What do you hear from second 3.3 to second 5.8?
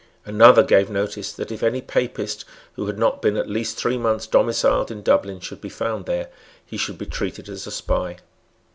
at least three months domiciled in Dublin should be